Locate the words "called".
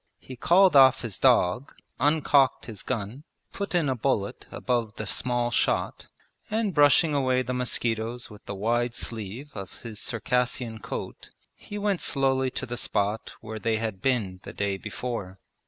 0.35-0.75